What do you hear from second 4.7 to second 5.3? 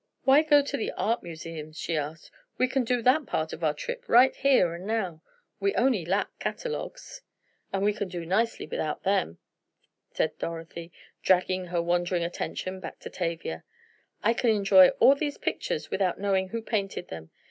and now;